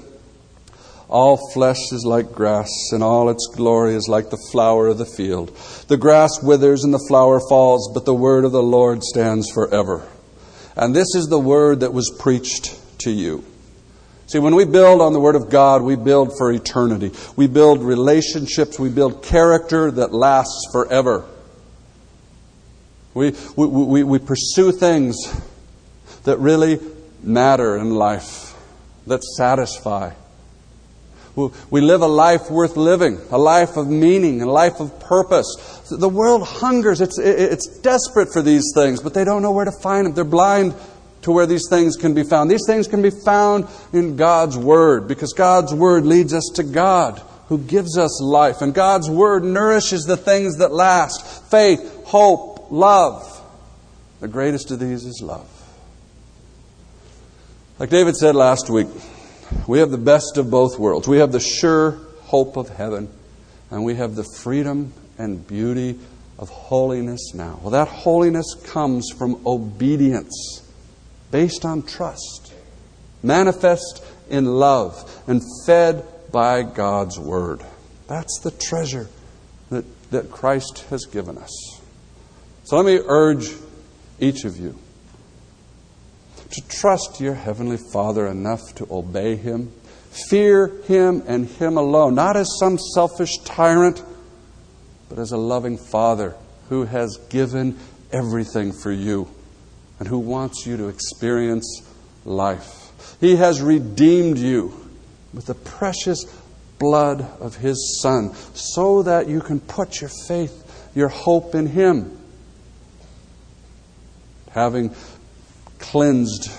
[1.09, 5.07] all flesh is like grass, and all its glory is like the flower of the
[5.07, 5.57] field.
[5.89, 10.07] The grass withers and the flower falls, but the word of the Lord stands forever.
[10.77, 13.45] And this is the word that was preached to you.
[14.27, 17.13] See, when we build on the Word of God, we build for eternity.
[17.37, 21.25] We build relationships, we build character that lasts forever.
[23.15, 25.17] We, we, we, we pursue things
[26.25, 26.81] that really
[27.23, 28.55] matter in life,
[29.07, 30.13] that satisfy.
[31.71, 35.85] We live a life worth living, a life of meaning, a life of purpose.
[35.91, 39.73] The world hungers, it's, it's desperate for these things, but they don't know where to
[39.83, 40.15] find them.
[40.15, 40.75] They're blind
[41.27, 42.49] to where these things can be found.
[42.49, 47.20] These things can be found in God's Word because God's Word leads us to God
[47.49, 48.62] who gives us life.
[48.62, 53.43] And God's Word nourishes the things that last faith, hope, love.
[54.20, 55.49] The greatest of these is love.
[57.81, 58.87] Like David said last week,
[59.66, 61.09] we have the best of both worlds.
[61.09, 63.09] We have the sure hope of heaven,
[63.72, 65.99] and we have the freedom and beauty
[66.39, 67.59] of holiness now.
[67.62, 70.62] Well, that holiness comes from obedience
[71.31, 72.55] based on trust,
[73.22, 77.62] manifest in love, and fed by God's Word.
[78.09, 79.09] That's the treasure
[79.70, 81.81] that, that Christ has given us.
[82.64, 83.51] So let me urge
[84.18, 84.77] each of you
[86.51, 89.72] to trust your Heavenly Father enough to obey Him.
[90.29, 94.03] Fear Him and Him alone, not as some selfish tyrant,
[95.09, 96.35] but as a loving Father
[96.68, 97.79] who has given
[98.12, 99.29] everything for you
[99.99, 101.83] and who wants you to experience
[102.25, 102.93] life.
[103.21, 104.75] He has redeemed you
[105.33, 106.25] with the precious
[106.79, 112.19] blood of His Son so that you can put your faith, your hope in Him.
[114.51, 114.95] Having
[115.79, 116.51] cleansed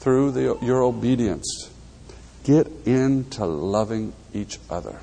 [0.00, 1.70] through the, your obedience.
[2.44, 5.00] Get into loving each other.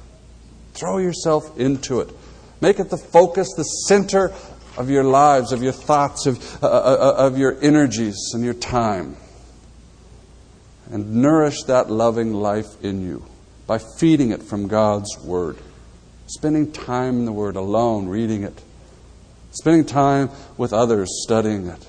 [0.74, 2.10] Throw yourself into it.
[2.62, 4.34] Make it the focus, the center
[4.78, 8.54] of your lives, of your thoughts, of, uh, uh, uh of your energies and your
[8.54, 9.18] time.
[10.92, 13.26] And nourish that loving life in you
[13.68, 15.58] by feeding it from God's Word.
[16.28, 18.62] Spending time in the Word alone, reading it.
[19.52, 21.88] Spending time with others, studying it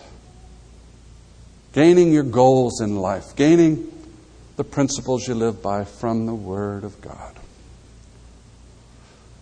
[1.74, 3.90] gaining your goals in life, gaining
[4.56, 7.34] the principles you live by from the Word of God.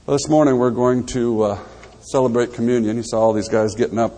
[0.07, 1.59] Well, this morning we're going to uh,
[2.03, 2.97] celebrate communion.
[2.97, 4.13] You saw all these guys getting up.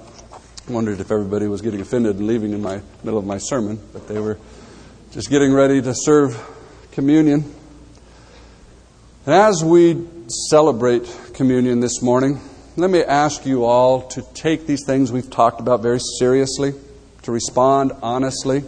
[0.68, 4.09] Wondered if everybody was getting offended and leaving in my middle of my sermon, but
[4.09, 4.39] they were
[5.12, 6.41] just getting ready to serve
[6.93, 7.45] communion.
[9.26, 10.07] And as we
[10.49, 11.05] celebrate
[11.35, 12.41] communion this morning,
[12.76, 16.72] let me ask you all to take these things we've talked about very seriously
[17.22, 18.64] to respond honestly.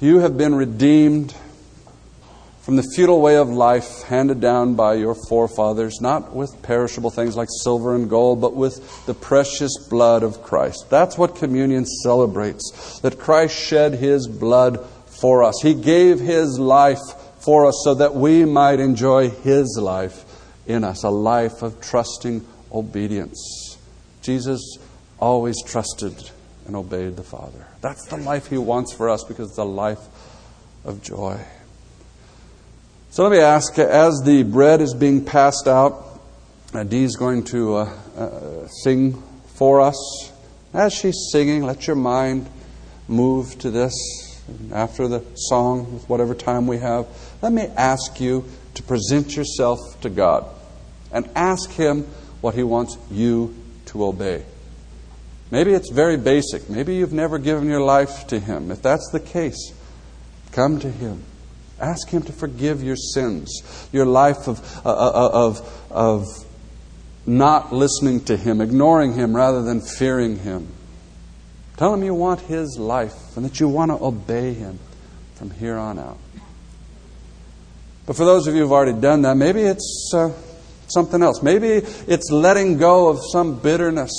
[0.00, 1.34] You have been redeemed
[2.62, 7.36] from the futile way of life handed down by your forefathers, not with perishable things
[7.36, 10.90] like silver and gold, but with the precious blood of Christ.
[10.90, 15.60] That's what communion celebrates that Christ shed his blood for us.
[15.62, 17.00] He gave his life
[17.38, 20.24] for us so that we might enjoy his life
[20.66, 23.78] in us, a life of trusting obedience.
[24.22, 24.78] Jesus
[25.18, 26.30] always trusted
[26.66, 27.66] and obeyed the Father.
[27.80, 30.00] That's the life He wants for us because it's a life
[30.84, 31.40] of joy.
[33.12, 36.04] So let me ask as the bread is being passed out,
[36.72, 40.30] uh, Dee's going to uh, uh, sing for us.
[40.72, 42.48] As she's singing, let your mind
[43.08, 43.92] move to this.
[44.72, 47.08] After the song, with whatever time we have,
[47.42, 48.44] let me ask you
[48.74, 50.46] to present yourself to God
[51.10, 52.04] and ask Him
[52.40, 53.56] what He wants you
[53.86, 54.44] to obey.
[55.50, 56.70] Maybe it's very basic.
[56.70, 58.70] Maybe you've never given your life to Him.
[58.70, 59.72] If that's the case,
[60.52, 61.24] come to Him.
[61.80, 66.26] Ask Him to forgive your sins, your life of, uh, uh, uh, of, of
[67.26, 70.68] not listening to Him, ignoring Him rather than fearing Him.
[71.76, 74.78] Tell Him you want His life and that you want to obey Him
[75.34, 76.18] from here on out.
[78.06, 80.32] But for those of you who've already done that, maybe it's uh,
[80.88, 81.42] something else.
[81.42, 84.12] Maybe it's letting go of some bitterness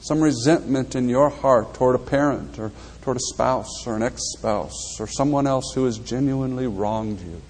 [0.00, 2.72] some resentment in your heart toward a parent or
[3.10, 7.42] toward a spouse or an ex spouse or someone else who has genuinely wronged you.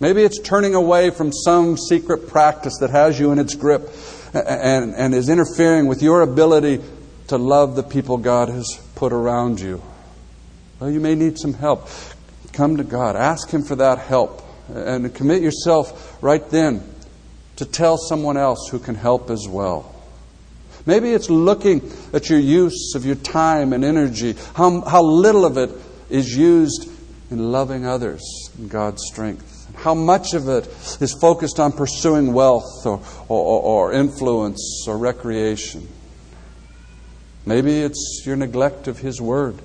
[0.00, 3.90] Maybe it's turning away from some secret practice that has you in its grip
[4.32, 6.82] and, and is interfering with your ability
[7.26, 9.82] to love the people God has put around you.
[10.80, 11.90] Well, you may need some help.
[12.54, 13.14] Come to God.
[13.14, 16.82] Ask Him for that help and commit yourself right then
[17.56, 19.94] to tell someone else who can help as well.
[20.86, 25.58] Maybe it's looking at your use of your time and energy, how, how little of
[25.58, 25.70] it
[26.08, 26.88] is used
[27.30, 28.22] in loving others
[28.56, 30.66] in God's strength, how much of it
[31.00, 35.88] is focused on pursuing wealth or, or, or influence or recreation.
[37.44, 39.56] Maybe it's your neglect of His Word,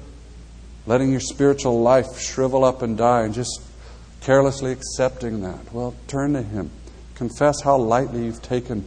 [0.88, 3.62] letting your spiritual life shrivel up and die and just
[4.22, 5.72] carelessly accepting that.
[5.72, 6.72] Well, turn to Him.
[7.14, 8.86] Confess how lightly you've taken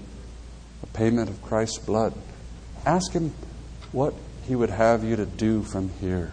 [0.85, 2.13] the payment of Christ's blood.
[2.85, 3.33] Ask Him
[3.93, 4.13] what
[4.47, 6.33] He would have you to do from here.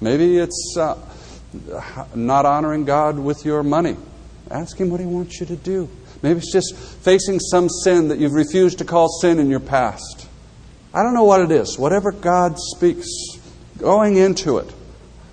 [0.00, 0.96] Maybe it's uh,
[2.14, 3.96] not honoring God with your money.
[4.50, 5.88] Ask Him what He wants you to do.
[6.22, 10.28] Maybe it's just facing some sin that you've refused to call sin in your past.
[10.94, 11.78] I don't know what it is.
[11.78, 13.08] Whatever God speaks,
[13.78, 14.72] going into it,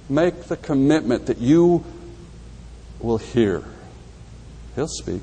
[0.10, 1.84] make the commitment that you
[3.00, 3.64] will hear.
[4.76, 5.22] He'll speak.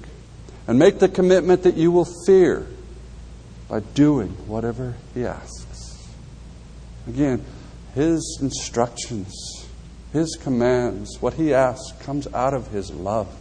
[0.68, 2.68] And make the commitment that you will fear
[3.72, 6.06] by doing whatever He asks.
[7.08, 7.42] Again,
[7.94, 9.32] His instructions,
[10.12, 13.34] His commands, what He asks comes out of His love,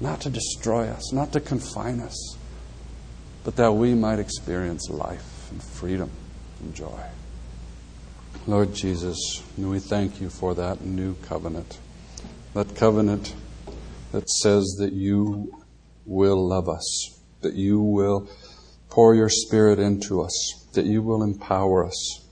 [0.00, 2.38] not to destroy us, not to confine us,
[3.44, 6.10] but that we might experience life and freedom
[6.62, 7.02] and joy.
[8.46, 11.78] Lord Jesus, we thank you for that new covenant.
[12.54, 13.34] That covenant
[14.12, 15.52] that says that you
[16.06, 18.30] will love us, that you will
[18.92, 22.26] pour your Spirit into us, that you will empower us,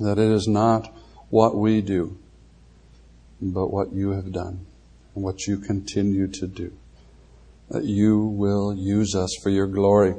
[0.00, 0.92] that it is not
[1.30, 2.18] what we do,
[3.40, 4.66] but what you have done
[5.14, 6.72] and what you continue to do,
[7.70, 10.16] that you will use us for your glory.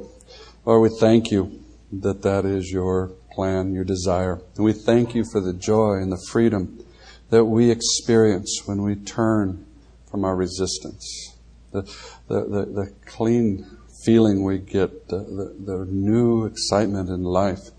[0.64, 1.62] Lord, we thank you
[1.92, 4.40] that that is your plan, your desire.
[4.56, 6.86] And we thank you for the joy and the freedom
[7.32, 9.66] that we experience when we turn
[10.10, 11.36] from our resistance.
[11.74, 11.82] The,
[12.30, 13.75] the, the, the clean
[14.06, 17.72] feeling we get, the, the, the new excitement in life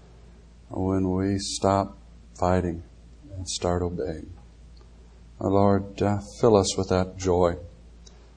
[0.69, 1.97] when we stop
[2.39, 2.83] fighting
[3.37, 4.33] and start obeying.
[5.39, 7.57] Lord, uh, fill us with that joy.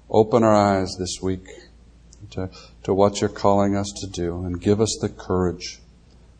[0.07, 1.47] Open our eyes this week
[2.31, 2.51] to,
[2.83, 5.79] to what you're calling us to do and give us the courage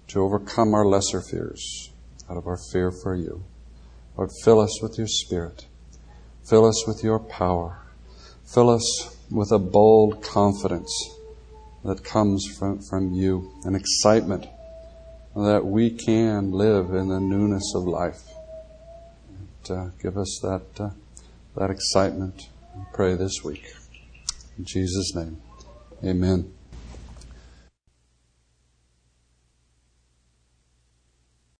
[0.10, 1.92] to overcome our lesser fears
[2.30, 3.44] out of our fear for you.
[4.16, 5.66] Lord, fill us with your Spirit.
[6.48, 7.82] Fill us with your power.
[8.46, 11.16] Fill us with a bold confidence
[11.84, 14.46] that comes from, from you, an excitement
[15.36, 18.22] that we can live in the newness of life.
[19.30, 20.90] And, uh, give us that, uh,
[21.56, 22.50] that excitement.
[22.94, 23.74] Pray this week.
[24.58, 25.42] In Jesus' name,
[26.04, 26.59] amen.